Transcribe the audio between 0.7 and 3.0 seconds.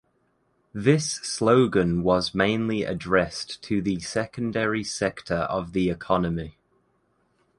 This slogan was mainly